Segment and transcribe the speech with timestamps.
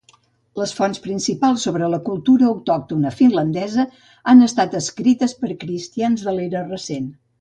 [0.59, 3.85] Les fonts principals sobre la cultura autòctona finlandesa
[4.33, 7.07] han estat escrites per cristians de l'era recent.